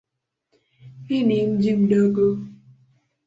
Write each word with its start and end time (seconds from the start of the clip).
Hii 1.07 1.23
ni 1.27 1.37
mji 1.47 1.71
mdogo. 1.75 2.39